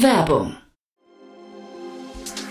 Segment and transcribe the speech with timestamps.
[0.00, 0.56] Werbung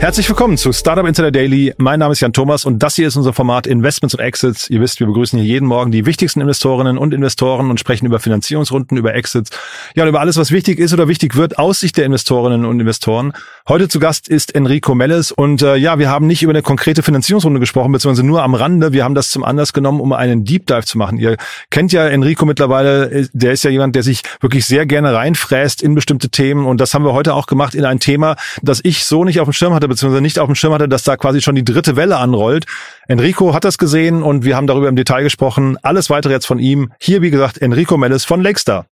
[0.00, 1.74] Herzlich willkommen zu Startup Insider Daily.
[1.76, 4.70] Mein Name ist Jan Thomas und das hier ist unser Format Investments und Exits.
[4.70, 8.20] Ihr wisst, wir begrüßen hier jeden Morgen die wichtigsten Investorinnen und Investoren und sprechen über
[8.20, 9.50] Finanzierungsrunden, über Exits,
[9.96, 12.78] ja und über alles, was wichtig ist oder wichtig wird aus Sicht der Investorinnen und
[12.78, 13.32] Investoren.
[13.66, 17.02] Heute zu Gast ist Enrico Melles und äh, ja, wir haben nicht über eine konkrete
[17.02, 18.92] Finanzierungsrunde gesprochen, beziehungsweise nur am Rande.
[18.92, 21.18] Wir haben das zum Anlass genommen, um einen Deep Dive zu machen.
[21.18, 21.36] Ihr
[21.70, 25.96] kennt ja Enrico mittlerweile, der ist ja jemand, der sich wirklich sehr gerne reinfräst in
[25.96, 29.24] bestimmte Themen und das haben wir heute auch gemacht in ein Thema, das ich so
[29.24, 31.54] nicht auf dem Schirm hatte beziehungsweise nicht auf dem Schirm hatte, dass da quasi schon
[31.54, 32.66] die dritte Welle anrollt.
[33.08, 35.76] Enrico hat das gesehen und wir haben darüber im Detail gesprochen.
[35.82, 36.92] Alles weitere jetzt von ihm.
[37.00, 38.86] Hier, wie gesagt, Enrico Mellis von Lakestar.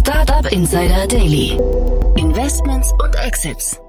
[0.00, 1.58] Startup Insider Daily.
[2.16, 3.80] Investments und Exits.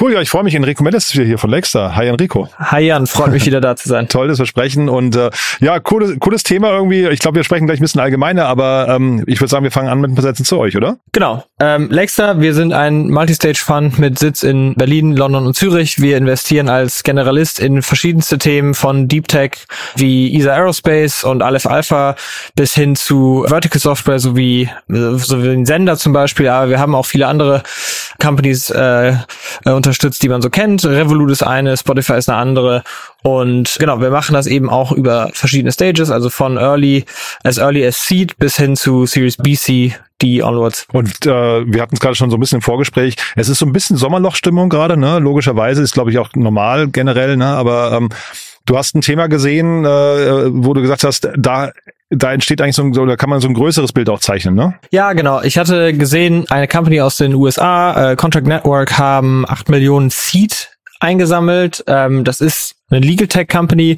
[0.00, 0.54] Cool, ja, ich freue mich.
[0.54, 1.96] Enrico Mendes ist wieder hier von Lexter.
[1.96, 2.48] Hi Enrico.
[2.56, 4.06] Hi Jan, freut mich wieder da zu sein.
[4.08, 7.08] Tolles Versprechen und äh, ja, cooles, cooles Thema irgendwie.
[7.08, 9.88] Ich glaube, wir sprechen gleich ein bisschen allgemeiner, aber ähm, ich würde sagen, wir fangen
[9.88, 10.98] an mit ein paar Sätzen zu euch, oder?
[11.10, 11.44] Genau.
[11.58, 16.00] Ähm, Lexter, wir sind ein Multistage-Fund mit Sitz in Berlin, London und Zürich.
[16.00, 19.56] Wir investieren als Generalist in verschiedenste Themen von Deep Tech
[19.96, 22.14] wie ESA Aerospace und Aleph Alpha
[22.54, 26.46] bis hin zu Vertical Software sowie, sowie den Sender zum Beispiel.
[26.46, 27.64] Aber wir haben auch viele andere
[28.20, 29.14] Companies äh,
[29.88, 30.84] unterstützt, die man so kennt.
[30.84, 32.82] Revolut ist eine, Spotify ist eine andere.
[33.22, 37.06] Und genau, wir machen das eben auch über verschiedene Stages, also von Early,
[37.42, 40.86] as Early as Seed bis hin zu Series BC, die onwards.
[40.92, 43.16] Und äh, wir hatten es gerade schon so ein bisschen im Vorgespräch.
[43.34, 45.18] Es ist so ein bisschen Sommerlochstimmung gerade, ne?
[45.20, 47.46] Logischerweise ist, glaube ich, auch normal generell, ne?
[47.46, 48.10] Aber ähm,
[48.68, 49.88] du hast ein Thema gesehen, äh,
[50.52, 51.72] wo du gesagt hast, da
[52.10, 54.74] da entsteht eigentlich so ein, da kann man so ein größeres Bild auch zeichnen, ne?
[54.90, 55.42] Ja, genau.
[55.42, 60.77] Ich hatte gesehen, eine Company aus den USA, äh, Contract Network, haben acht Millionen Seed
[61.00, 61.84] eingesammelt.
[61.86, 63.96] Ähm, das ist eine Legal Tech Company.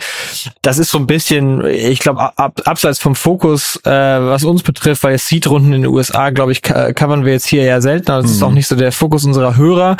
[0.63, 5.05] Das ist so ein bisschen, ich glaube, ab, abseits vom Fokus, äh, was uns betrifft,
[5.05, 8.23] weil Seed-Runden in den USA, glaube ich, covern wir jetzt hier eher seltener.
[8.23, 8.37] Das mhm.
[8.37, 9.97] ist auch nicht so der Fokus unserer Hörer.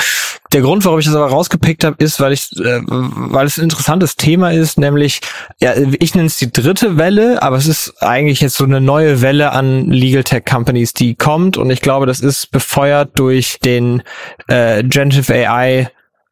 [0.53, 3.65] Der Grund, warum ich das aber rausgepickt habe, ist, weil ich, äh, weil es ein
[3.65, 5.21] interessantes Thema ist, nämlich,
[5.61, 9.23] ja, ich nenne es die dritte Welle, aber es ist eigentlich jetzt so eine neue
[9.23, 14.03] Welle an Legal Tech Companies, die kommt und ich glaube, das ist befeuert durch den
[14.49, 15.91] äh, Generative AI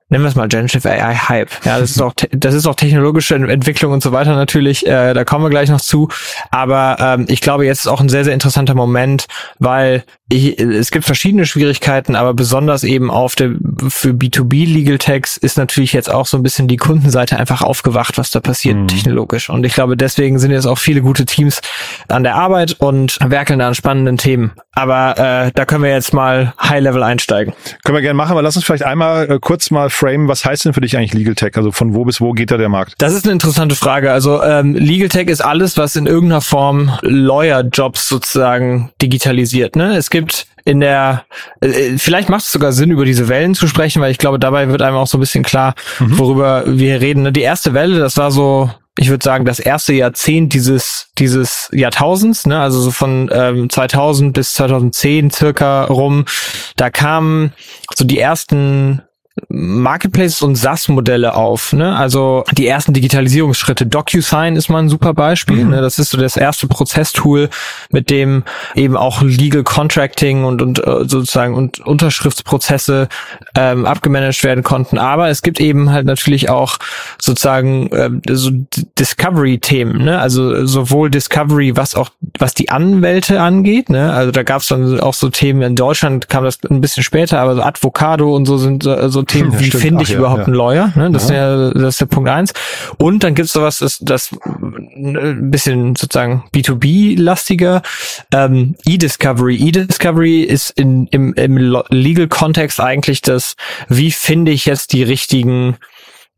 [0.09, 1.51] nennen wir es mal Generative AI Hype.
[1.65, 4.87] Ja, das ist auch das ist auch technologische Entwicklung und so weiter natürlich.
[4.87, 6.09] Äh, da kommen wir gleich noch zu.
[6.51, 9.27] Aber ähm, ich glaube, jetzt ist auch ein sehr sehr interessanter Moment,
[9.59, 13.53] weil ich, es gibt verschiedene Schwierigkeiten, aber besonders eben auf der
[13.89, 18.19] für B2B Legal Techs ist natürlich jetzt auch so ein bisschen die Kundenseite einfach aufgewacht,
[18.19, 18.89] was da passiert mhm.
[18.89, 19.49] technologisch.
[19.49, 21.63] Und ich glaube, deswegen sind jetzt auch viele gute Teams
[22.09, 24.53] an der Arbeit und werkeln da an spannenden Themen.
[24.73, 27.55] Aber äh, da können wir jetzt mal High Level einsteigen.
[27.85, 30.65] Können wir gerne machen, aber lass uns vielleicht einmal äh, kurz mal frame, was heißt
[30.65, 31.57] denn für dich eigentlich Legal Tech?
[31.57, 32.95] Also von wo bis wo geht da der Markt?
[32.99, 34.13] Das ist eine interessante Frage.
[34.13, 39.77] Also ähm, Legal Tech ist alles, was in irgendeiner Form Lawyer-Jobs sozusagen digitalisiert.
[39.77, 39.97] Ne?
[39.97, 41.25] Es gibt in der,
[41.61, 44.69] äh, vielleicht macht es sogar Sinn, über diese Wellen zu sprechen, weil ich glaube, dabei
[44.69, 46.19] wird einem auch so ein bisschen klar, mhm.
[46.19, 47.23] worüber wir reden.
[47.23, 47.33] Ne?
[47.33, 52.47] Die erste Welle, das war so, ich würde sagen, das erste Jahrzehnt dieses, dieses Jahrtausends,
[52.47, 52.61] ne?
[52.61, 56.25] also so von ähm, 2000 bis 2010 circa rum,
[56.77, 57.53] da kamen
[57.95, 59.03] so die ersten
[59.49, 61.72] Marketplaces und SaaS-Modelle auf.
[61.72, 61.97] Ne?
[61.97, 63.87] Also die ersten Digitalisierungsschritte.
[63.87, 65.65] DocuSign ist mal ein super Beispiel.
[65.65, 65.71] Mhm.
[65.71, 65.81] Ne?
[65.81, 67.49] Das ist so das erste Prozesstool,
[67.90, 68.44] mit dem
[68.75, 73.08] eben auch Legal Contracting und, und äh, sozusagen und Unterschriftsprozesse
[73.55, 74.99] ähm, abgemanagt werden konnten.
[74.99, 76.79] Aber es gibt eben halt natürlich auch
[77.20, 78.50] sozusagen äh, so
[78.99, 80.05] Discovery-Themen.
[80.05, 80.19] Ne?
[80.19, 83.88] Also sowohl Discovery, was auch was die Anwälte angeht.
[83.88, 84.12] Ne?
[84.12, 85.62] Also da gab es dann auch so Themen.
[85.62, 89.23] In Deutschland kam das ein bisschen später, aber so Advocado und so sind so, so
[89.29, 90.47] Themen, wie finde ich ja, überhaupt ja.
[90.47, 90.93] einen Lawyer?
[90.97, 91.11] Ne?
[91.11, 91.69] Das, ja.
[91.69, 92.53] Ist der, das ist der Punkt eins.
[92.97, 97.83] Und dann gibt's sowas, das, das ein bisschen sozusagen B2B-lastiger.
[98.33, 99.57] Ähm, E-Discovery.
[99.57, 103.55] E-Discovery ist in, im, im Legal-Kontext eigentlich das,
[103.89, 105.77] wie finde ich jetzt die richtigen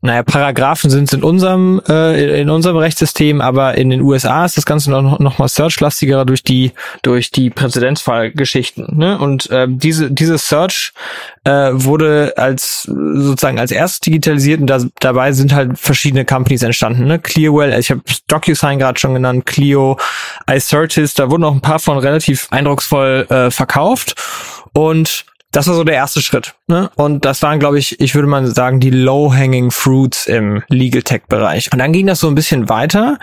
[0.03, 4.65] naja, Paragraphen sind in unserem äh, in unserem Rechtssystem, aber in den USA ist das
[4.65, 6.71] Ganze noch, noch mal searchlastiger durch die
[7.03, 8.97] durch die Präzedenzfallgeschichten.
[8.97, 9.19] Ne?
[9.19, 10.93] Und äh, diese diese Search
[11.43, 17.05] äh, wurde als sozusagen als erstes digitalisiert und da, dabei sind halt verschiedene Companies entstanden.
[17.05, 17.19] Ne?
[17.19, 19.97] Clearwell, ich habe DocuSign gerade schon genannt, Clio,
[20.49, 24.15] iCertis, da wurden auch ein paar von relativ eindrucksvoll äh, verkauft
[24.73, 26.55] und das war so der erste Schritt.
[26.67, 26.89] Ne?
[26.95, 31.71] Und das waren, glaube ich, ich würde mal sagen, die low-hanging fruits im Legal Tech-Bereich.
[31.71, 33.19] Und dann ging das so ein bisschen weiter.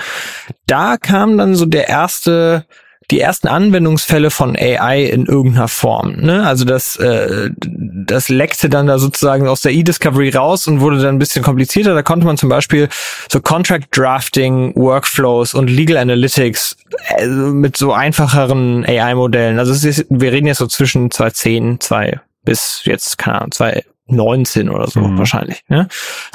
[0.66, 2.66] Da kam dann so der erste
[3.10, 6.16] die ersten Anwendungsfälle von AI in irgendeiner Form.
[6.16, 6.46] Ne?
[6.46, 11.16] Also das, äh, das leckte dann da sozusagen aus der E-Discovery raus und wurde dann
[11.16, 11.94] ein bisschen komplizierter.
[11.94, 12.88] Da konnte man zum Beispiel
[13.30, 16.76] so Contract Drafting, Workflows und Legal Analytics
[17.16, 19.58] äh, mit so einfacheren AI-Modellen.
[19.58, 24.68] Also es ist, wir reden jetzt so zwischen 2010, 2 bis jetzt, keine Ahnung, 2019
[24.68, 25.18] oder so mhm.
[25.18, 25.64] wahrscheinlich.
[25.68, 25.88] Ne?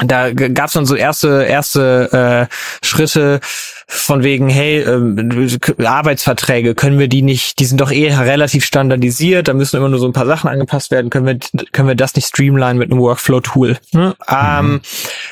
[0.06, 3.42] Da gab es dann so erste erste äh, Schritte
[3.88, 5.50] von wegen, hey, ähm,
[5.84, 10.00] Arbeitsverträge, können wir die nicht, die sind doch eh relativ standardisiert, da müssen immer nur
[10.00, 13.00] so ein paar Sachen angepasst werden, können wir, können wir das nicht streamline mit einem
[13.00, 13.78] Workflow-Tool?
[13.92, 14.16] Ne?
[14.28, 14.36] Mhm.
[14.36, 14.82] Ähm,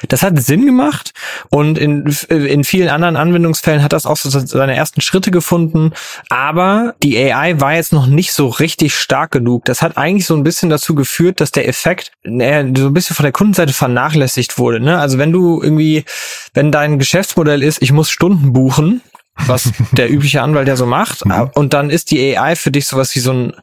[0.08, 1.14] das hat Sinn gemacht
[1.50, 5.92] und in, in vielen anderen Anwendungsfällen hat das auch so seine ersten Schritte gefunden,
[6.30, 9.66] aber die AI war jetzt noch nicht so richtig stark genug.
[9.66, 13.16] Das hat eigentlich so ein bisschen dazu geführt, dass der Effekt äh, so ein bisschen
[13.16, 14.80] von der Kundenseite vernachlässigt wurde.
[14.80, 15.00] Ne?
[15.00, 16.06] Also wenn du irgendwie,
[16.54, 19.02] wenn dein Geschäftsmodell ist, ich muss Stunden buchen,
[19.48, 21.26] was der übliche Anwalt ja so macht.
[21.26, 21.50] Mhm.
[21.54, 23.54] Und dann ist die AI für dich sowas wie so ein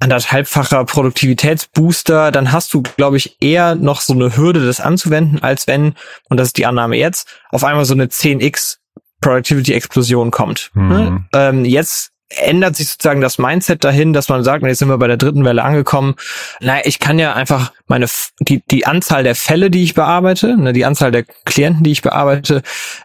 [0.00, 5.66] anderthalbfacher Produktivitätsbooster, dann hast du, glaube ich, eher noch so eine Hürde, das anzuwenden, als
[5.66, 5.94] wenn,
[6.30, 8.78] und das ist die Annahme jetzt, auf einmal so eine 10x
[9.20, 10.70] Productivity-Explosion kommt.
[10.72, 11.26] Mhm.
[11.34, 15.08] Ähm, jetzt ändert sich sozusagen das Mindset dahin, dass man sagt, jetzt sind wir bei
[15.08, 16.14] der dritten Welle angekommen.
[16.60, 18.06] Naja, ich kann ja einfach meine
[18.38, 22.02] die die Anzahl der Fälle, die ich bearbeite, ne, die Anzahl der Klienten, die ich
[22.02, 22.62] bearbeite,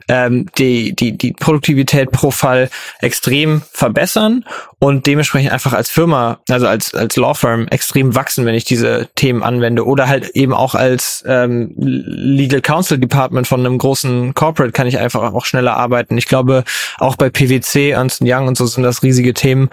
[0.07, 2.69] ähm, die die die Produktivität pro Fall
[3.01, 4.45] extrem verbessern
[4.79, 9.09] und dementsprechend einfach als Firma, also als als Law Firm extrem wachsen, wenn ich diese
[9.15, 14.71] Themen anwende oder halt eben auch als ähm, Legal Counsel Department von einem großen Corporate
[14.71, 16.15] kann ich einfach auch schneller arbeiten.
[16.17, 16.63] Ich glaube,
[16.99, 19.69] auch bei PwC, Ernst Young und so sind das riesige Themen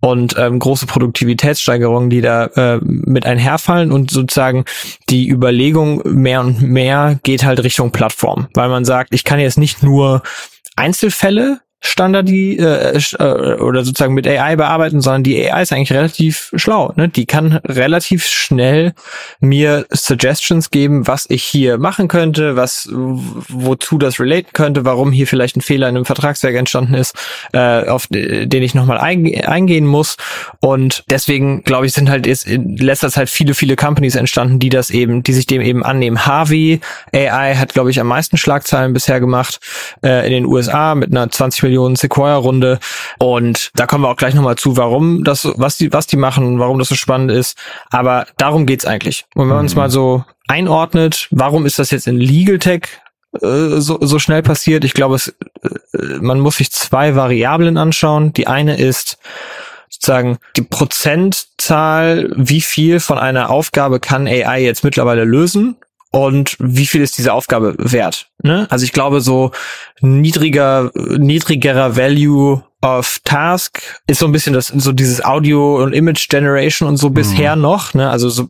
[0.00, 4.55] und ähm, große Produktivitätssteigerungen, die da äh, mit einherfallen und sozusagen
[5.08, 9.58] die Überlegung mehr und mehr geht halt Richtung Plattform, weil man sagt, ich kann jetzt
[9.58, 10.22] nicht nur
[10.76, 16.52] Einzelfälle Standardi äh, äh, oder sozusagen mit AI bearbeiten, sondern die AI ist eigentlich relativ
[16.56, 16.92] schlau.
[16.96, 17.08] Ne?
[17.08, 18.92] Die kann relativ schnell
[19.40, 25.26] mir Suggestions geben, was ich hier machen könnte, was wozu das relaten könnte, warum hier
[25.26, 27.14] vielleicht ein Fehler in einem Vertragswerk entstanden ist,
[27.52, 30.16] äh, auf den ich nochmal einge eingehen muss.
[30.60, 34.68] Und deswegen glaube ich, sind halt jetzt in letzter Zeit viele, viele Companies entstanden, die
[34.68, 36.26] das eben, die sich dem eben annehmen.
[36.26, 36.80] Harvey
[37.12, 39.60] AI hat, glaube ich, am meisten Schlagzeilen bisher gemacht
[40.02, 42.78] äh, in den USA mit einer 20 Millionen Sequoia-Runde.
[43.18, 46.58] Und da kommen wir auch gleich nochmal zu, warum das, was die, was die machen,
[46.58, 47.58] warum das so spannend ist.
[47.90, 49.26] Aber darum geht's eigentlich.
[49.34, 49.74] Und wenn man mhm.
[49.74, 52.82] mal so einordnet, warum ist das jetzt in Legal Tech
[53.42, 54.84] äh, so, so schnell passiert?
[54.84, 58.32] Ich glaube, es, äh, man muss sich zwei Variablen anschauen.
[58.32, 59.18] Die eine ist,
[59.88, 65.76] sozusagen die Prozentzahl, wie viel von einer Aufgabe kann AI jetzt mittlerweile lösen
[66.16, 68.30] und wie viel ist diese Aufgabe wert.
[68.42, 68.66] Ne?
[68.70, 69.50] Also ich glaube, so
[70.00, 76.30] niedriger, niedrigerer Value of Task ist so ein bisschen das, so dieses Audio und Image
[76.30, 77.62] Generation und so bisher mhm.
[77.62, 78.08] noch, ne?
[78.08, 78.48] Also so,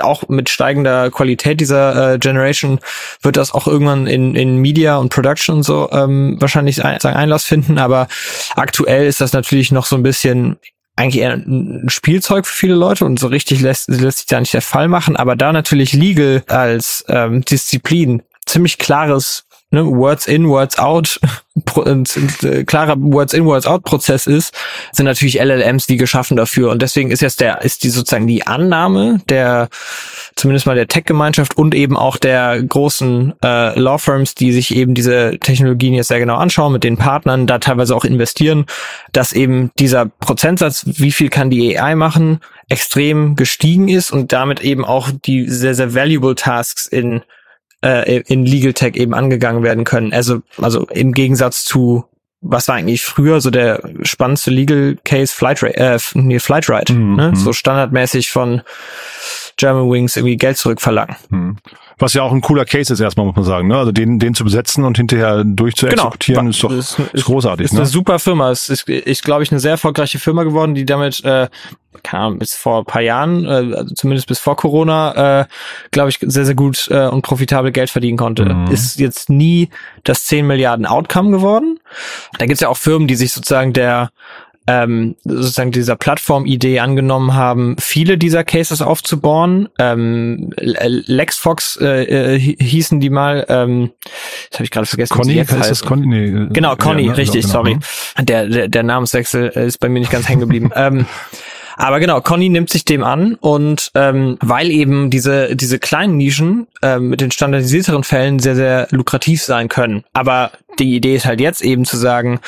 [0.00, 2.78] auch mit steigender Qualität dieser äh, Generation
[3.20, 7.44] wird das auch irgendwann in, in Media und Production so ähm, wahrscheinlich ein, sagen Einlass
[7.44, 8.06] finden, aber
[8.54, 10.56] aktuell ist das natürlich noch so ein bisschen
[10.96, 14.54] eigentlich eher ein Spielzeug für viele Leute und so richtig lässt, lässt sich da nicht
[14.54, 20.48] der Fall machen, aber da natürlich Legal als ähm, Disziplin ziemlich klares ne, Words in,
[20.48, 21.18] Words out,
[21.76, 24.54] äh, klarer Words in, Words out Prozess ist,
[24.92, 26.70] sind natürlich LLMs die geschaffen dafür.
[26.70, 29.68] Und deswegen ist jetzt der, ist die sozusagen die Annahme der,
[30.36, 34.94] zumindest mal der Tech-Gemeinschaft und eben auch der großen äh, Law Firms, die sich eben
[34.94, 38.66] diese Technologien jetzt sehr genau anschauen, mit den Partnern da teilweise auch investieren,
[39.12, 44.60] dass eben dieser Prozentsatz, wie viel kann die AI machen, extrem gestiegen ist und damit
[44.60, 47.22] eben auch die sehr, sehr valuable Tasks in
[47.82, 50.12] äh, in Legal Tech eben angegangen werden können.
[50.12, 52.04] Also, also im Gegensatz zu
[52.42, 57.16] was war eigentlich früher so der spannendste Legal Case Flight äh, nee, Flight Ride, mhm.
[57.16, 57.32] ne?
[57.36, 58.62] so standardmäßig von
[59.56, 61.16] German Wings irgendwie Geld zurückverlangen.
[61.30, 61.56] Hm.
[61.98, 63.68] Was ja auch ein cooler Case ist erstmal, muss man sagen.
[63.68, 63.76] Ne?
[63.76, 66.50] Also den, den zu besetzen und hinterher durchzuexekutieren, genau.
[66.50, 67.66] ist doch ist, ist großartig.
[67.66, 67.80] Ist ne?
[67.80, 68.50] eine super Firma.
[68.50, 71.48] Es ist, ist glaube ich, eine sehr erfolgreiche Firma geworden, die damit, äh,
[72.02, 75.44] keine Ahnung, bis vor ein paar Jahren, äh, also zumindest bis vor Corona, äh,
[75.92, 78.46] glaube ich, sehr, sehr gut äh, und profitabel Geld verdienen konnte.
[78.46, 78.72] Mhm.
[78.72, 79.68] Ist jetzt nie
[80.02, 81.78] das 10 Milliarden Outcome geworden.
[82.38, 84.10] Da gibt's ja auch Firmen, die sich sozusagen der
[84.66, 89.68] ähm, sozusagen dieser Plattform-Idee angenommen haben, viele dieser Cases aufzubauen.
[89.78, 93.90] Ähm, LexFox äh, äh, hießen die mal, ähm,
[94.50, 95.14] das habe ich gerade vergessen.
[95.14, 95.82] Conny, jetzt heißt das.
[95.82, 96.06] Conny?
[96.06, 97.18] Nee, äh, Genau, Conny, ja, ne?
[97.18, 97.72] richtig, Genau, sorry.
[97.72, 98.24] genau.
[98.24, 100.70] Der, der, der Namenswechsel ist bei mir nicht ganz hängen geblieben.
[100.76, 101.06] ähm,
[101.76, 106.66] aber genau, Conny nimmt sich dem an und ähm, weil eben diese, diese kleinen Nischen
[106.82, 110.04] ähm, mit den standardisierteren Fällen sehr, sehr lukrativ sein können.
[110.12, 112.40] Aber die Idee ist halt jetzt eben zu sagen,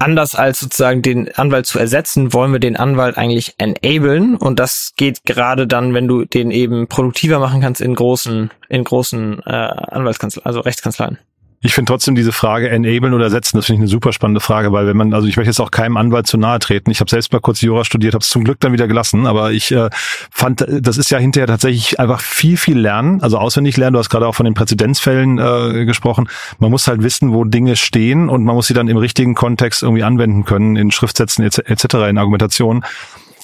[0.00, 4.92] anders als sozusagen den Anwalt zu ersetzen, wollen wir den Anwalt eigentlich enablen und das
[4.96, 9.50] geht gerade dann, wenn du den eben produktiver machen kannst in großen, in großen äh,
[9.50, 11.18] Anwaltskanzleien, also Rechtskanzleien.
[11.62, 14.72] Ich finde trotzdem diese Frage enablen oder ersetzen, das finde ich eine super spannende Frage,
[14.72, 16.90] weil wenn man, also ich möchte jetzt auch keinem Anwalt zu nahe treten.
[16.90, 19.52] Ich habe selbst mal kurz Jura studiert, habe es zum Glück dann wieder gelassen, aber
[19.52, 19.90] ich äh,
[20.30, 23.92] fand, das ist ja hinterher tatsächlich einfach viel, viel lernen, also auswendig lernen.
[23.92, 26.30] Du hast gerade auch von den Präzedenzfällen äh, gesprochen.
[26.60, 29.82] Man muss halt wissen, wo Dinge stehen und man muss sie dann im richtigen Kontext
[29.82, 31.84] irgendwie anwenden können, in Schriftsätzen etc., etc.
[32.08, 32.84] in Argumentation.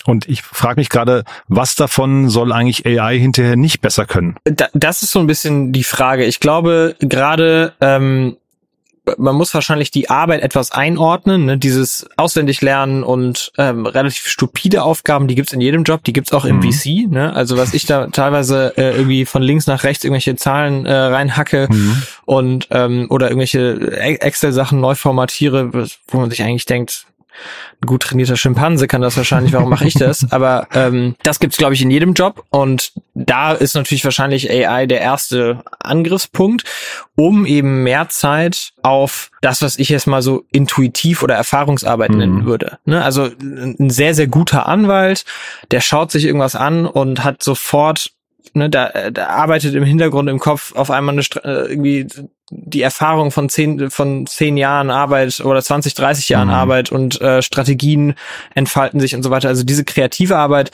[0.07, 4.37] Und ich frage mich gerade, was davon soll eigentlich AI hinterher nicht besser können?
[4.45, 6.25] Da, das ist so ein bisschen die Frage.
[6.25, 8.37] Ich glaube, gerade ähm,
[9.19, 11.45] man muss wahrscheinlich die Arbeit etwas einordnen.
[11.45, 11.59] Ne?
[11.59, 16.33] Dieses auswendig lernen und ähm, relativ stupide Aufgaben, die gibt's in jedem Job, die gibt's
[16.33, 16.73] auch im Mhm.
[16.73, 17.09] VC.
[17.09, 17.33] Ne?
[17.33, 21.69] Also was ich da teilweise äh, irgendwie von links nach rechts irgendwelche Zahlen äh, reinhacke
[21.71, 22.03] Mhm.
[22.25, 25.73] und ähm, oder irgendwelche Excel-Sachen neu formatiere,
[26.09, 27.07] wo man sich eigentlich denkt,
[27.83, 30.27] ein gut trainierter Schimpanse kann das wahrscheinlich, warum mache ich das?
[30.33, 34.87] Aber ähm, das gibt's glaube ich, in jedem Job und da ist natürlich wahrscheinlich AI
[34.87, 36.65] der erste Angriffspunkt,
[37.17, 42.19] um eben mehr Zeit auf das, was ich jetzt mal so intuitiv oder Erfahrungsarbeit Mhm.
[42.19, 42.79] nennen würde.
[42.85, 43.03] Ne?
[43.03, 45.25] Also ein sehr, sehr guter Anwalt,
[45.71, 48.11] der schaut sich irgendwas an und hat sofort
[48.55, 52.07] Ne, da, da arbeitet im Hintergrund im Kopf auf einmal eine, äh, irgendwie
[52.51, 56.55] die Erfahrung von zehn, von zehn Jahren Arbeit oder 20, 30 Jahren Mhm.
[56.55, 58.15] Arbeit und äh, Strategien
[58.55, 59.49] entfalten sich und so weiter.
[59.49, 60.71] Also diese kreative Arbeit,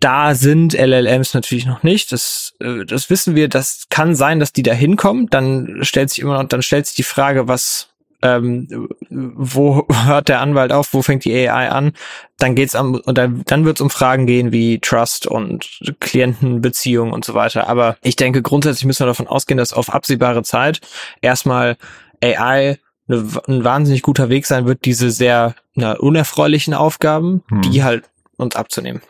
[0.00, 2.12] da sind LLMs natürlich noch nicht.
[2.12, 3.48] Das, äh, das wissen wir.
[3.48, 5.28] Das kann sein, dass die da hinkommen.
[5.30, 7.88] Dann stellt sich immer noch, dann stellt sich die Frage, was,
[8.22, 11.92] ähm, wo hört der Anwalt auf, wo fängt die AI an?
[12.38, 17.24] Dann geht's am, und dann, dann wird's um Fragen gehen wie Trust und Klientenbeziehung und
[17.24, 17.68] so weiter.
[17.68, 20.80] Aber ich denke, grundsätzlich müssen wir davon ausgehen, dass auf absehbare Zeit
[21.20, 21.76] erstmal
[22.22, 27.62] AI eine, ein wahnsinnig guter Weg sein wird, diese sehr na, unerfreulichen Aufgaben, Hm.
[27.62, 28.04] die halt
[28.36, 29.02] uns abzunehmen.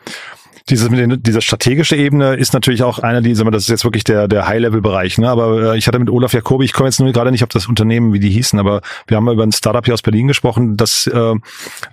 [0.69, 3.69] Dieses mit den, dieser strategische Ebene ist natürlich auch einer, die, sagen wir, das ist
[3.69, 5.29] jetzt wirklich der, der High-Level-Bereich, ne?
[5.29, 7.67] Aber äh, ich hatte mit Olaf Jacobi, ich komme jetzt nur gerade nicht auf das
[7.67, 10.77] Unternehmen, wie die hießen, aber wir haben mal über ein Startup hier aus Berlin gesprochen,
[10.77, 11.33] das äh,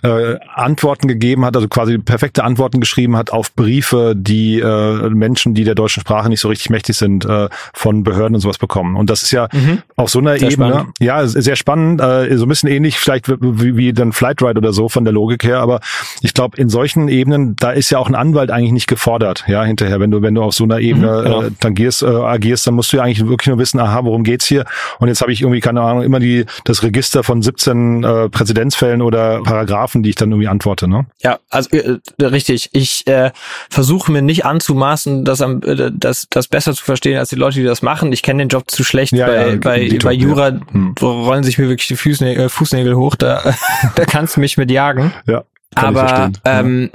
[0.07, 5.53] äh, Antworten gegeben hat, also quasi perfekte Antworten geschrieben hat auf Briefe, die äh, Menschen,
[5.53, 8.95] die der deutschen Sprache nicht so richtig mächtig sind, äh, von Behörden und sowas bekommen.
[8.95, 9.49] Und das ist ja
[9.97, 10.95] auf so einer Sehr Ebene, spannend.
[10.99, 14.87] ja, sehr spannend, äh, so ein bisschen ähnlich vielleicht wie, wie dann Flightride oder so
[14.87, 15.81] von der Logik her, aber
[16.21, 19.63] ich glaube, in solchen Ebenen, da ist ja auch ein Anwalt eigentlich nicht gefordert, ja,
[19.63, 21.41] hinterher, wenn du, wenn du auf so einer Ebene Mhm, genau.
[21.43, 24.45] äh, tangierst, äh, agierst, dann musst du ja eigentlich wirklich nur wissen, aha, worum geht's
[24.45, 24.65] hier?
[24.99, 29.01] Und jetzt habe ich irgendwie, keine Ahnung, immer die, das Register von 17 äh, Präzedenzfällen
[29.01, 31.05] oder Paragraphen, die ich dann irgendwie antworte, ne?
[31.21, 32.69] Ja, also äh, richtig.
[32.73, 33.31] Ich äh,
[33.69, 37.59] versuche mir nicht anzumaßen, das, am, äh, das, das besser zu verstehen als die Leute,
[37.59, 38.11] die das machen.
[38.13, 39.13] Ich kenne den Job zu schlecht.
[39.13, 40.59] Ja, bei, ja, bei, Dito, bei Jura ja.
[40.71, 40.95] Hm.
[41.01, 43.15] rollen sich mir wirklich die Fußnägel, äh, Fußnägel hoch.
[43.15, 43.41] Da,
[43.95, 45.13] da kannst du mich mit jagen.
[45.27, 45.43] Ja.
[45.75, 46.31] Kann ich Aber.
[46.45, 46.59] Ja.
[46.59, 46.91] ähm,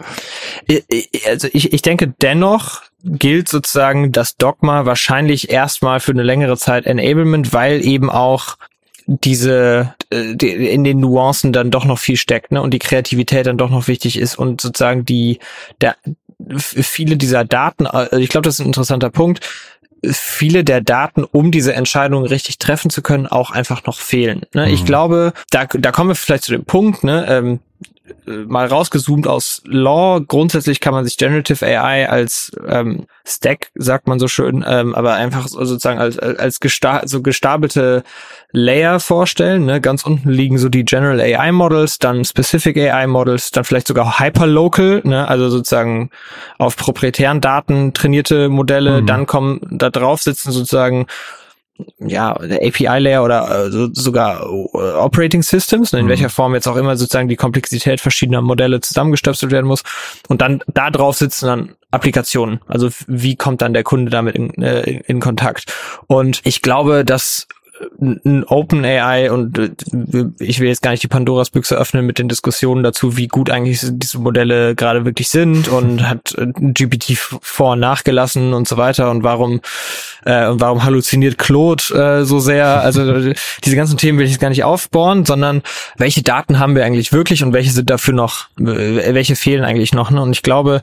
[1.26, 6.86] also ich, ich denke dennoch gilt sozusagen das Dogma wahrscheinlich erstmal für eine längere Zeit
[6.86, 8.56] Enablement, weil eben auch
[9.06, 12.60] diese äh, die, in den Nuancen dann doch noch viel steckt ne?
[12.60, 15.38] und die Kreativität dann doch noch wichtig ist und sozusagen die
[15.80, 15.96] der
[16.58, 19.40] viele dieser Daten, äh, ich glaube, das ist ein interessanter Punkt,
[20.04, 24.42] viele der Daten, um diese Entscheidung richtig treffen zu können, auch einfach noch fehlen.
[24.54, 24.70] Ne?
[24.70, 24.86] Ich Mhm.
[24.86, 27.26] glaube, da, da kommen wir vielleicht zu dem Punkt, ne?
[27.28, 27.88] ähm, äh,
[28.26, 30.20] mal rausgezoomt aus Law.
[30.20, 35.14] Grundsätzlich kann man sich Generative AI als ähm, Stack, sagt man so schön, ähm, aber
[35.14, 38.02] einfach so- sozusagen als, als gesta so gestapelte
[38.52, 39.64] Layer vorstellen.
[39.64, 39.80] Ne?
[39.80, 44.18] Ganz unten liegen so die General AI Models, dann Specific AI Models, dann vielleicht sogar
[44.18, 45.28] Hyperlocal, ne?
[45.28, 46.10] also sozusagen
[46.58, 49.02] auf proprietären Daten trainierte Modelle.
[49.02, 49.06] Mhm.
[49.06, 51.06] Dann kommen da drauf sitzen sozusagen
[51.98, 56.10] ja, API-Layer oder äh, sogar äh, Operating Systems, ne, in mhm.
[56.10, 59.82] welcher Form jetzt auch immer sozusagen die Komplexität verschiedener Modelle zusammengestöpselt werden muss.
[60.28, 62.60] Und dann da drauf sitzen dann Applikationen.
[62.66, 65.72] Also wie kommt dann der Kunde damit in, äh, in Kontakt?
[66.06, 67.48] Und ich glaube, dass
[68.00, 69.70] ein Open AI und äh,
[70.38, 73.50] ich will jetzt gar nicht die Pandoras Büchse öffnen mit den Diskussionen dazu, wie gut
[73.50, 78.76] eigentlich diese Modelle gerade wirklich sind und hat äh, GPT vor und nachgelassen und so
[78.76, 79.60] weiter und warum
[80.24, 82.80] äh, und warum halluziniert Claude äh, so sehr.
[82.80, 83.32] Also
[83.64, 85.62] diese ganzen Themen will ich jetzt gar nicht aufbauen, sondern
[85.96, 89.94] welche Daten haben wir eigentlich wirklich und welche sind dafür noch, äh, welche fehlen eigentlich
[89.94, 90.10] noch.
[90.10, 90.20] Ne?
[90.20, 90.82] Und ich glaube,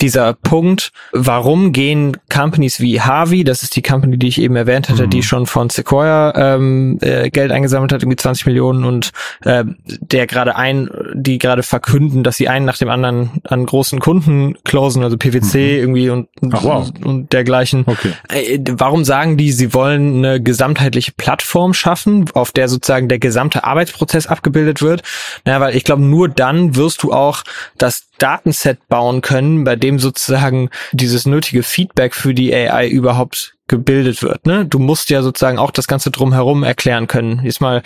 [0.00, 4.88] dieser Punkt, warum gehen Companies wie Harvey, das ist die Company, die ich eben erwähnt
[4.88, 5.10] hatte, mhm.
[5.10, 9.10] die schon von Sequoia ähm, äh, Geld eingesammelt hat, irgendwie 20 Millionen und
[9.44, 14.00] äh, der gerade ein, die gerade verkünden, dass sie einen nach dem anderen an großen
[14.00, 15.78] Kunden closen, also PwC mhm.
[15.78, 16.90] irgendwie und, Ach, wow.
[17.04, 17.84] und dergleichen.
[17.86, 18.12] Okay.
[18.28, 23.64] Äh, warum sagen die, sie wollen eine gesamtheitliche Plattform schaffen, auf der sozusagen der gesamte
[23.64, 25.02] Arbeitsprozess abgebildet wird?
[25.44, 27.42] Naja, weil ich glaube, nur dann wirst du auch
[27.78, 34.22] das Datenset bauen können, bei dem sozusagen dieses nötige Feedback für die AI überhaupt gebildet
[34.22, 34.46] wird.
[34.46, 34.66] Ne?
[34.66, 37.40] Du musst ja sozusagen auch das Ganze drumherum erklären können.
[37.44, 37.82] Jetzt mal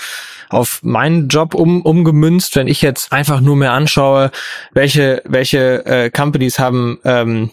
[0.49, 4.33] auf meinen Job um, umgemünzt, wenn ich jetzt einfach nur mehr anschaue,
[4.73, 7.51] welche, welche äh, Companies haben ähm,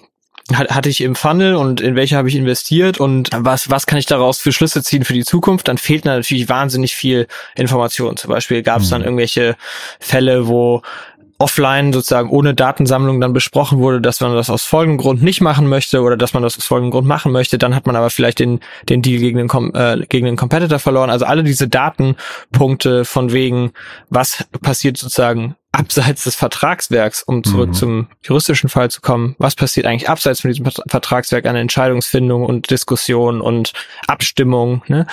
[0.53, 4.05] hatte ich im Funnel und in welche habe ich investiert und was, was kann ich
[4.05, 8.17] daraus für Schlüsse ziehen für die Zukunft, dann fehlt natürlich wahnsinnig viel Information.
[8.17, 9.05] Zum Beispiel gab es dann mhm.
[9.05, 9.55] irgendwelche
[9.99, 10.81] Fälle, wo
[11.41, 15.67] offline sozusagen ohne Datensammlung dann besprochen wurde, dass man das aus folgendem Grund nicht machen
[15.67, 18.39] möchte oder dass man das aus folgendem Grund machen möchte, dann hat man aber vielleicht
[18.39, 21.09] den, den Deal gegen den, äh, gegen den Competitor verloren.
[21.09, 23.71] Also alle diese Datenpunkte von wegen,
[24.09, 27.73] was passiert sozusagen abseits des Vertragswerks, um zurück mhm.
[27.73, 32.69] zum juristischen Fall zu kommen, was passiert eigentlich abseits von diesem Vertragswerk an Entscheidungsfindung und
[32.69, 33.73] Diskussion und
[34.07, 35.07] Abstimmung, ne?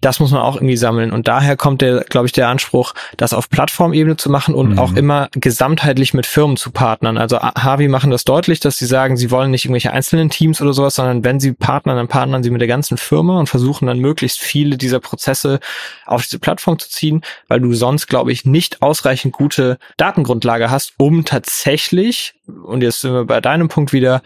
[0.00, 1.10] Das muss man auch irgendwie sammeln.
[1.10, 4.78] Und daher kommt der, glaube ich, der Anspruch, das auf Plattformebene zu machen und mhm.
[4.78, 7.18] auch immer gesamtheitlich mit Firmen zu partnern.
[7.18, 10.72] Also Harvey machen das deutlich, dass sie sagen, sie wollen nicht irgendwelche einzelnen Teams oder
[10.72, 13.98] sowas, sondern wenn sie partnern, dann partnern sie mit der ganzen Firma und versuchen dann
[13.98, 15.60] möglichst viele dieser Prozesse
[16.06, 19.78] auf diese Plattform zu ziehen, weil du sonst, glaube ich, nicht ausreichend gute
[20.10, 24.22] Datengrundlage hast, um tatsächlich, und jetzt sind wir bei deinem Punkt wieder,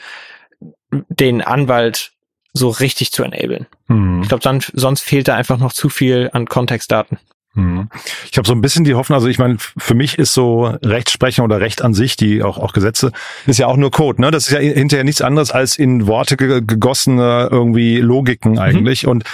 [0.91, 2.13] den Anwalt
[2.55, 3.67] so richtig zu enablen.
[3.89, 4.23] Mhm.
[4.23, 7.19] Ich glaube, sonst fehlt da einfach noch zu viel an Kontextdaten.
[7.53, 7.89] Mhm.
[8.31, 11.45] Ich habe so ein bisschen die Hoffnung, also ich meine, für mich ist so Rechtsprechung
[11.45, 13.13] oder Recht an sich, die auch auch Gesetze,
[13.47, 14.31] ist ja auch nur Code, ne?
[14.31, 18.59] Das ist ja hinterher nichts anderes als in Worte gegossene irgendwie Logiken mhm.
[18.59, 19.11] eigentlich mhm.
[19.11, 19.25] und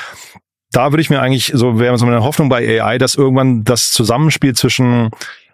[0.72, 3.90] da würde ich mir eigentlich so wäre so eine Hoffnung bei AI, dass irgendwann das
[3.90, 5.10] Zusammenspiel zwischen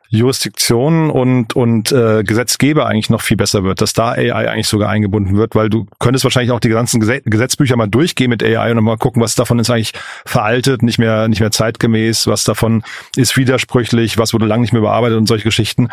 [0.08, 4.88] Jurisdiktion und, und äh, Gesetzgeber eigentlich noch viel besser wird, dass da AI eigentlich sogar
[4.88, 8.82] eingebunden wird, weil du könntest wahrscheinlich auch die ganzen Gesetzbücher mal durchgehen mit AI und
[8.84, 9.92] mal gucken, was davon ist eigentlich
[10.24, 12.82] veraltet, nicht mehr, nicht mehr zeitgemäß, was davon
[13.16, 15.88] ist widersprüchlich, was wurde lange nicht mehr bearbeitet und solche Geschichten.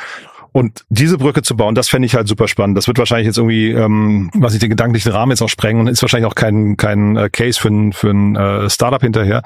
[0.53, 2.77] Und diese Brücke zu bauen, das fände ich halt super spannend.
[2.77, 5.87] Das wird wahrscheinlich jetzt irgendwie, ähm, was ich den gedanklichen Rahmen jetzt auch sprengen und
[5.87, 9.41] ist wahrscheinlich auch kein, kein äh, Case für ein, für ein äh, Startup hinterher.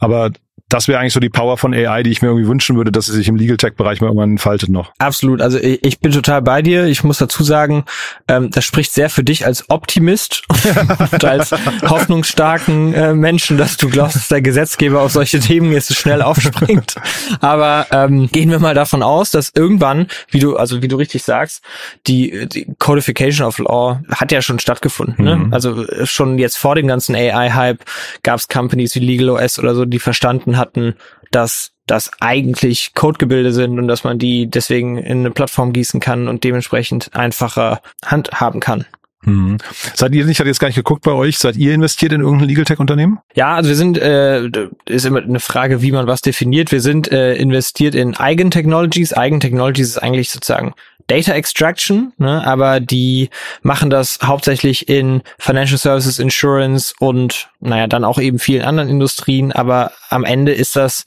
[0.00, 0.30] Aber
[0.68, 3.06] das wäre eigentlich so die Power von AI, die ich mir irgendwie wünschen würde, dass
[3.06, 4.92] sie sich im Legal Tech Bereich mal irgendwann entfaltet noch.
[4.98, 5.40] Absolut.
[5.40, 6.86] Also ich, ich bin total bei dir.
[6.86, 7.84] Ich muss dazu sagen,
[8.28, 10.42] ähm, das spricht sehr für dich als Optimist
[11.12, 11.52] und als
[11.88, 16.22] hoffnungsstarken äh, Menschen, dass du glaubst, dass der Gesetzgeber auf solche Themen jetzt so schnell
[16.22, 16.94] aufspringt.
[17.40, 21.22] Aber ähm, gehen wir mal davon aus, dass irgendwann, wie du, also wie du richtig
[21.22, 21.62] sagst,
[22.06, 25.24] die, die Codification of Law hat ja schon stattgefunden.
[25.24, 25.36] Ne?
[25.36, 25.54] Mhm.
[25.54, 27.84] Also schon jetzt vor dem ganzen AI-Hype
[28.22, 30.94] gab es Companies wie LegalOS oder so, die verstanden hatten,
[31.30, 36.28] dass das eigentlich Codegebilde sind und dass man die deswegen in eine Plattform gießen kann
[36.28, 38.84] und dementsprechend einfacher handhaben kann.
[39.22, 39.58] Hm.
[39.94, 42.48] Seid ihr, ich hatte jetzt gar nicht geguckt bei euch, seid ihr investiert in irgendein
[42.48, 43.18] Legal Tech Unternehmen?
[43.34, 44.48] Ja, also wir sind, äh,
[44.86, 46.72] ist immer eine Frage, wie man was definiert.
[46.72, 49.12] Wir sind äh, investiert in Eigentechnologies.
[49.12, 50.72] Eigentechnologies ist eigentlich sozusagen
[51.10, 53.30] Data Extraction, ne, aber die
[53.62, 59.50] machen das hauptsächlich in Financial Services, Insurance und naja, dann auch eben vielen anderen Industrien,
[59.50, 61.06] aber am Ende ist das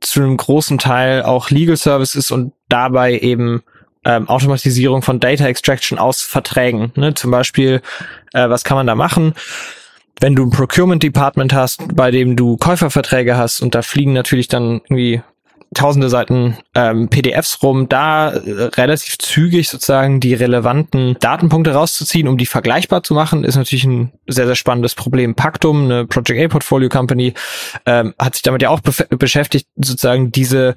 [0.00, 3.62] zu einem großen Teil auch Legal Services und dabei eben
[4.04, 6.92] ähm, Automatisierung von Data Extraction aus Verträgen.
[6.94, 7.14] Ne?
[7.14, 7.82] Zum Beispiel,
[8.32, 9.34] äh, was kann man da machen?
[10.20, 14.46] Wenn du ein Procurement Department hast, bei dem du Käuferverträge hast und da fliegen natürlich
[14.46, 15.22] dann irgendwie
[15.74, 22.38] tausende Seiten ähm, PDFs rum, da äh, relativ zügig sozusagen die relevanten Datenpunkte rauszuziehen, um
[22.38, 25.34] die vergleichbar zu machen, ist natürlich ein sehr, sehr spannendes Problem.
[25.34, 27.34] Pactum, eine Project A Portfolio Company,
[27.84, 30.74] ähm, hat sich damit ja auch be beschäftigt, sozusagen diese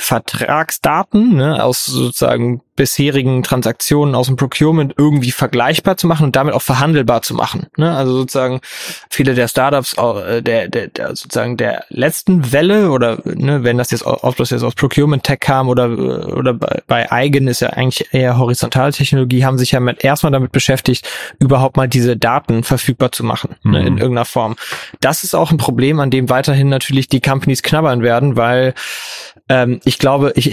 [0.00, 6.54] Vertragsdaten ne, aus sozusagen bisherigen Transaktionen aus dem Procurement irgendwie vergleichbar zu machen und damit
[6.54, 7.66] auch verhandelbar zu machen.
[7.76, 7.94] Ne?
[7.94, 8.60] Also sozusagen
[9.10, 13.90] viele der Startups äh, der, der, der sozusagen der letzten Welle oder ne, wenn das
[13.90, 15.90] jetzt ob das jetzt aus Procurement Tech kam oder
[16.34, 20.32] oder bei, bei Eigen ist ja eigentlich eher horizontale Technologie, haben sich ja mit, erstmal
[20.32, 21.06] damit beschäftigt,
[21.38, 23.70] überhaupt mal diese Daten verfügbar zu machen mhm.
[23.70, 23.98] ne, in mhm.
[23.98, 24.56] irgendeiner Form.
[25.00, 28.72] Das ist auch ein Problem, an dem weiterhin natürlich die Companies knabbern werden, weil
[29.48, 30.50] ähm, ich glaube, ich,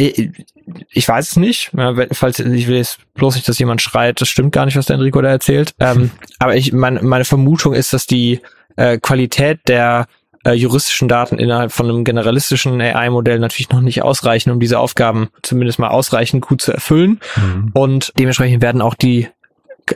[0.91, 4.30] ich, weiß es nicht, ja, falls ich will jetzt bloß nicht, dass jemand schreit, das
[4.30, 5.73] stimmt gar nicht, was der Enrico da erzählt.
[5.80, 8.41] Ähm, aber ich, mein, meine Vermutung ist, dass die
[8.75, 10.08] äh, Qualität der
[10.45, 15.30] äh, juristischen Daten innerhalb von einem generalistischen AI-Modell natürlich noch nicht ausreichen, um diese Aufgaben
[15.41, 17.19] zumindest mal ausreichend gut zu erfüllen.
[17.36, 17.71] Mhm.
[17.73, 19.28] Und dementsprechend werden auch die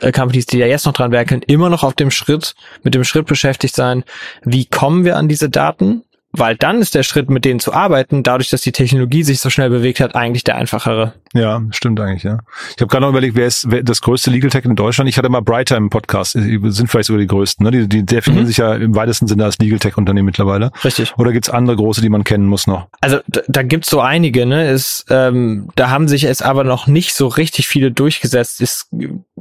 [0.01, 3.03] äh, Companies, die ja jetzt noch dran werkeln, immer noch auf dem Schritt, mit dem
[3.03, 4.03] Schritt beschäftigt sein,
[4.43, 6.03] wie kommen wir an diese Daten?
[6.35, 9.51] Weil dann ist der Schritt, mit denen zu arbeiten, dadurch, dass die Technologie sich so
[9.51, 11.13] schnell bewegt hat, eigentlich der einfachere.
[11.33, 12.39] Ja, stimmt eigentlich, ja.
[12.75, 15.09] Ich habe gerade noch überlegt, wer ist wer das größte Legal Tech in Deutschland?
[15.09, 17.71] Ich hatte mal Brighter im Podcast, die sind vielleicht sogar die größten, ne?
[17.71, 18.47] Die, die definieren mhm.
[18.47, 20.71] sich ja im weitesten Sinne als Legal Tech Unternehmen mittlerweile.
[20.83, 21.13] Richtig.
[21.17, 22.87] Oder gibt's andere große, die man kennen muss noch?
[23.01, 24.69] Also da, da gibt's so einige, ne?
[24.69, 28.59] Ist, ähm, da haben sich jetzt aber noch nicht so richtig viele durchgesetzt.
[28.59, 28.89] Ist,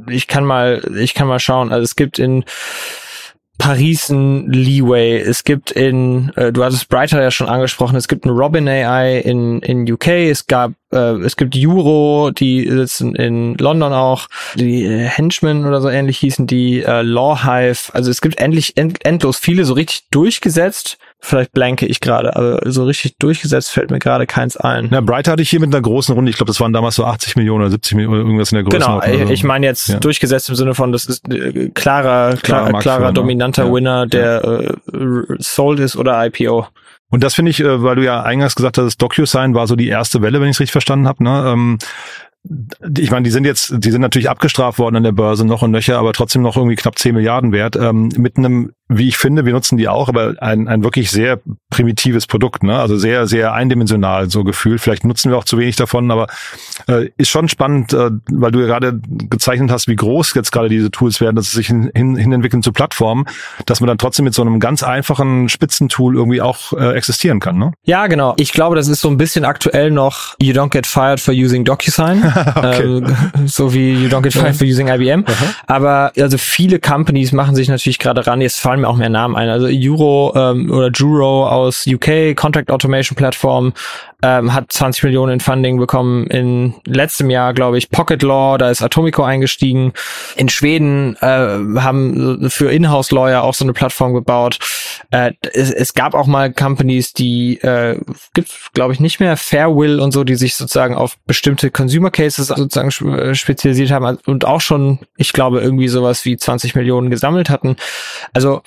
[0.09, 1.73] ich kann mal, ich kann mal schauen.
[1.73, 2.45] Also es gibt in
[3.63, 5.21] Paris ein Leeway.
[5.21, 9.19] Es gibt in, äh, du hattest Brighter ja schon angesprochen, es gibt ein Robin AI
[9.19, 14.85] in, in UK, es gab äh, es gibt Euro, die sitzen in London auch, die
[14.85, 19.39] äh, Henchmen oder so ähnlich hießen die, äh, Lawhive, also es gibt endlich end, endlos
[19.39, 20.99] viele so richtig durchgesetzt.
[21.25, 24.89] Vielleicht blanke ich gerade, aber so richtig durchgesetzt fällt mir gerade keins ein.
[24.91, 27.05] Na, Bright hatte ich hier mit einer großen Runde, ich glaube, das waren damals so
[27.05, 28.79] 80 Millionen oder 70 Millionen, irgendwas in der Größe.
[28.79, 30.01] Genau, ich, ich meine jetzt ja.
[30.01, 33.73] durchgesetzt im Sinne von, das ist äh, klarer, klarer, klarer dominanter ja.
[33.73, 34.99] Winner, der ja.
[34.99, 36.67] äh, sold ist oder IPO.
[37.13, 39.89] Und das finde ich, äh, weil du ja eingangs gesagt hast, DocuSign war so die
[39.89, 41.23] erste Welle, wenn ich es richtig verstanden habe.
[41.23, 41.79] Ne?
[42.97, 45.71] Ich meine, die sind jetzt, die sind natürlich abgestraft worden an der Börse noch und
[45.71, 47.77] nöcher, aber trotzdem noch irgendwie knapp 10 Milliarden wert.
[47.77, 51.41] Ähm, mit einem wie ich finde, wir nutzen die auch, aber ein, ein wirklich sehr
[51.71, 52.79] primitives Produkt, ne?
[52.79, 54.81] Also sehr, sehr eindimensional so gefühlt.
[54.81, 56.27] Vielleicht nutzen wir auch zu wenig davon, aber
[56.89, 60.69] äh, ist schon spannend, äh, weil du ja gerade gezeichnet hast, wie groß jetzt gerade
[60.69, 63.27] diese Tools werden, dass sie sich hin, hin, hin entwickeln zu Plattformen,
[63.67, 67.59] dass man dann trotzdem mit so einem ganz einfachen Spitzentool irgendwie auch äh, existieren kann,
[67.59, 67.73] ne?
[67.85, 68.35] Ja, genau.
[68.37, 71.65] Ich glaube, das ist so ein bisschen aktuell noch You don't get fired for using
[71.65, 72.83] DocuSign, okay.
[72.83, 73.17] ähm,
[73.47, 75.25] so wie You don't get fired for using IBM.
[75.27, 75.55] Aha.
[75.67, 79.37] Aber also viele Companies machen sich natürlich gerade ran, jetzt fallen mir auch mehr Namen
[79.37, 79.49] ein.
[79.49, 83.73] Also Euro ähm, oder Juro aus UK, Contract Automation Plattform,
[84.23, 87.91] ähm, hat 20 Millionen in Funding bekommen in letztem Jahr, glaube ich.
[87.91, 89.93] Pocket Law, da ist Atomico eingestiegen.
[90.37, 94.59] In Schweden äh, haben für Inhouse-Lawyer auch so eine Plattform gebaut.
[95.11, 97.99] Äh, es, es gab auch mal Companies, die äh,
[98.35, 102.47] gibt glaube ich, nicht mehr, Fairwill und so, die sich sozusagen auf bestimmte Consumer Cases
[102.47, 107.51] sozusagen äh, spezialisiert haben und auch schon, ich glaube, irgendwie sowas wie 20 Millionen gesammelt
[107.51, 107.77] hatten.
[108.33, 108.63] Also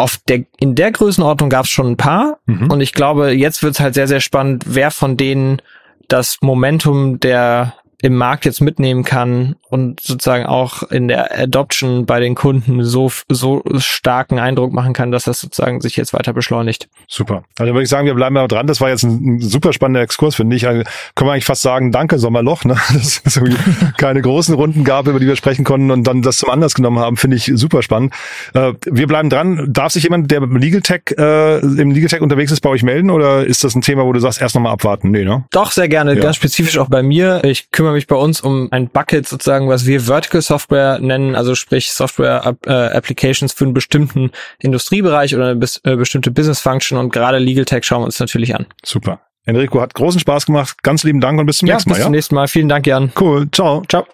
[0.00, 2.38] auf der, in der Größenordnung gab es schon ein paar.
[2.46, 2.70] Mhm.
[2.70, 5.60] Und ich glaube, jetzt wird es halt sehr, sehr spannend, wer von denen
[6.08, 12.20] das Momentum der im Markt jetzt mitnehmen kann und sozusagen auch in der Adoption bei
[12.20, 16.88] den Kunden so, so starken Eindruck machen kann, dass das sozusagen sich jetzt weiter beschleunigt.
[17.06, 17.44] Super.
[17.58, 18.66] Also würde ich sagen, wir bleiben da dran.
[18.66, 20.66] Das war jetzt ein, ein super spannender Exkurs, finde ich.
[20.66, 20.82] Also
[21.14, 22.76] können wir eigentlich fast sagen, danke Sommerloch, ne?
[22.92, 23.40] dass es
[23.98, 26.98] keine großen Runden gab, über die wir sprechen konnten und dann das zum Anlass genommen
[26.98, 28.14] haben, finde ich super spannend.
[28.54, 29.66] Äh, wir bleiben dran.
[29.68, 32.82] Darf sich jemand, der im Legal Tech, äh, im Legal Tech unterwegs ist, bei euch
[32.82, 35.10] melden oder ist das ein Thema, wo du sagst, erst nochmal abwarten?
[35.10, 35.44] Nee, ne?
[35.50, 36.14] Doch, sehr gerne.
[36.14, 36.20] Ja.
[36.20, 37.42] Ganz spezifisch auch bei mir.
[37.44, 41.54] Ich kümmere mich bei uns um ein Bucket sozusagen, was wir Vertical Software nennen, also
[41.54, 46.98] sprich Software äh, Applications für einen bestimmten Industriebereich oder eine bis, äh, bestimmte Business Function
[46.98, 48.66] und gerade Legal Tech schauen wir uns natürlich an.
[48.84, 49.20] Super.
[49.46, 50.82] Enrico hat großen Spaß gemacht.
[50.82, 51.96] Ganz lieben Dank und bis zum ja, nächsten Mal.
[51.96, 52.48] Bis zum nächsten Mal.
[52.48, 53.12] Vielen Dank, Jan.
[53.18, 53.50] Cool.
[53.50, 53.82] Ciao.
[53.88, 54.06] Ciao.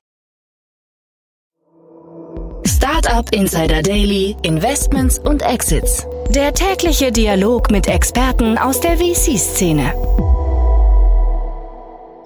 [2.66, 6.06] Startup Insider Daily, Investments und Exits.
[6.30, 9.92] Der tägliche Dialog mit Experten aus der VC-Szene.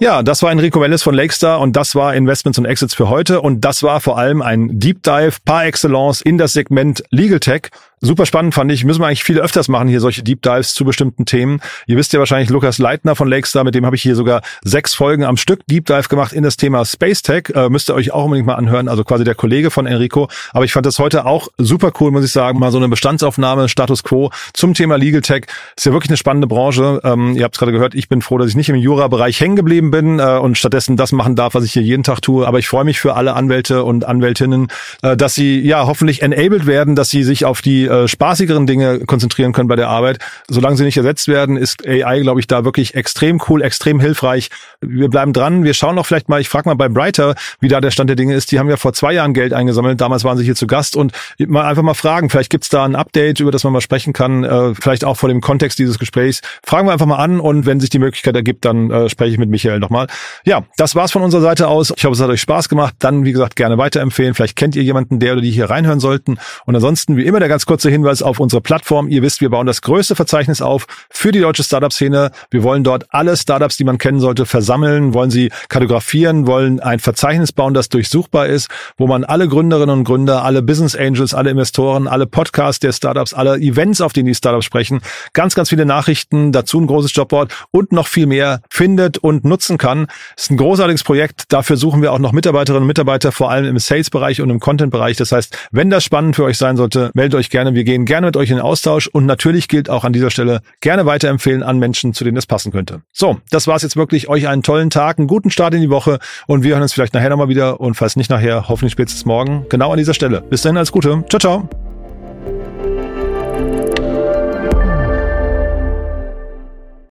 [0.01, 3.39] Ja, das war Enrico Mellis von Lakestar und das war Investments und Exits für heute.
[3.39, 7.69] Und das war vor allem ein Deep Dive par excellence in das Segment Legal Tech
[8.03, 8.83] Super spannend fand ich.
[8.83, 11.61] Müssen wir eigentlich viel öfters machen, hier solche Deep Dives zu bestimmten Themen.
[11.85, 14.95] Ihr wisst ja wahrscheinlich Lukas Leitner von Lakestar, mit dem habe ich hier sogar sechs
[14.95, 17.49] Folgen am Stück Deep Dive gemacht in das Thema Space Tech.
[17.53, 20.29] Äh, müsst ihr euch auch unbedingt mal anhören, also quasi der Kollege von Enrico.
[20.51, 22.57] Aber ich fand das heute auch super cool, muss ich sagen.
[22.57, 25.45] Mal so eine Bestandsaufnahme, Status Quo zum Thema Legal Tech.
[25.77, 27.01] Ist ja wirklich eine spannende Branche.
[27.03, 29.55] Ähm, ihr habt es gerade gehört, ich bin froh, dass ich nicht im Jura-Bereich hängen
[29.55, 32.47] geblieben bin äh, und stattdessen das machen darf, was ich hier jeden Tag tue.
[32.47, 34.69] Aber ich freue mich für alle Anwälte und Anwältinnen,
[35.03, 38.99] äh, dass sie ja hoffentlich enabled werden, dass sie sich auf die äh, spaßigeren Dinge
[39.01, 40.19] konzentrieren können bei der Arbeit.
[40.47, 44.49] Solange sie nicht ersetzt werden, ist AI, glaube ich, da wirklich extrem cool, extrem hilfreich.
[44.81, 45.63] Wir bleiben dran.
[45.63, 48.15] Wir schauen auch vielleicht mal, ich frage mal bei Brighter, wie da der Stand der
[48.15, 48.51] Dinge ist.
[48.51, 49.99] Die haben ja vor zwei Jahren Geld eingesammelt.
[49.99, 52.29] Damals waren sie hier zu Gast und mal einfach mal fragen.
[52.29, 54.43] Vielleicht gibt's da ein Update, über das man mal sprechen kann.
[54.43, 56.41] Äh, vielleicht auch vor dem Kontext dieses Gesprächs.
[56.63, 59.37] Fragen wir einfach mal an und wenn sich die Möglichkeit ergibt, dann äh, spreche ich
[59.37, 60.07] mit Michael nochmal.
[60.45, 61.93] Ja, das war's von unserer Seite aus.
[61.95, 62.95] Ich hoffe, es hat euch Spaß gemacht.
[62.99, 64.33] Dann, wie gesagt, gerne weiterempfehlen.
[64.33, 66.37] Vielleicht kennt ihr jemanden, der oder die hier reinhören sollten.
[66.65, 69.07] Und ansonsten, wie immer, der ganz kurze Hinweis auf unsere Plattform.
[69.07, 72.31] Ihr wisst, wir bauen das größte Verzeichnis auf für die deutsche Startup-Szene.
[72.49, 76.99] Wir wollen dort alle Startups, die man kennen sollte, versammeln, wollen sie kartografieren, wollen ein
[76.99, 81.49] Verzeichnis bauen, das durchsuchbar ist, wo man alle Gründerinnen und Gründer, alle Business Angels, alle
[81.49, 85.01] Investoren, alle Podcasts der Startups, alle Events, auf denen die Startups sprechen,
[85.33, 89.77] ganz, ganz viele Nachrichten, dazu ein großes Jobboard und noch viel mehr findet und nutzen
[89.77, 90.07] kann.
[90.35, 91.45] Das ist ein großartiges Projekt.
[91.49, 95.17] Dafür suchen wir auch noch Mitarbeiterinnen und Mitarbeiter, vor allem im Sales-Bereich und im Content-Bereich.
[95.17, 97.75] Das heißt, wenn das spannend für euch sein sollte, meldet euch gerne.
[97.75, 100.61] Wir gehen gerne mit euch in den Austausch und natürlich gilt auch an dieser Stelle
[100.79, 103.01] gerne weiterempfehlen an Menschen, zu denen es passen könnte.
[103.11, 104.27] So, das war's jetzt wirklich.
[104.29, 107.13] Euch einen tollen Tag, einen guten Start in die Woche und wir hören uns vielleicht
[107.13, 110.41] nachher nochmal wieder und falls nicht nachher, hoffentlich spätestens morgen, genau an dieser Stelle.
[110.41, 111.23] Bis dahin, alles Gute.
[111.29, 111.67] Ciao, ciao.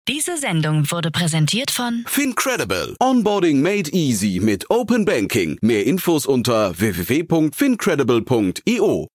[0.08, 2.94] Diese Sendung wurde präsentiert von Fincredible.
[3.00, 5.58] Onboarding made easy mit Open Banking.
[5.62, 9.08] Mehr Infos unter www.fincredible.io.